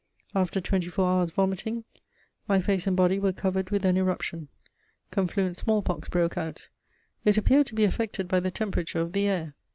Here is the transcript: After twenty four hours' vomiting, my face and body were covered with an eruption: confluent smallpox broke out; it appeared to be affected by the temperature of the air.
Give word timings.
After 0.33 0.59
twenty 0.59 0.87
four 0.87 1.07
hours' 1.07 1.29
vomiting, 1.29 1.83
my 2.47 2.59
face 2.59 2.87
and 2.87 2.97
body 2.97 3.19
were 3.19 3.31
covered 3.33 3.69
with 3.69 3.85
an 3.85 3.97
eruption: 3.97 4.47
confluent 5.11 5.57
smallpox 5.57 6.09
broke 6.09 6.39
out; 6.39 6.69
it 7.23 7.37
appeared 7.37 7.67
to 7.67 7.75
be 7.75 7.83
affected 7.83 8.27
by 8.27 8.39
the 8.39 8.49
temperature 8.49 9.01
of 9.01 9.11
the 9.11 9.27
air. 9.27 9.53